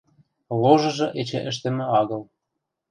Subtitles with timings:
[0.61, 2.21] Ложыжы эче ӹштӹмӹ агыл.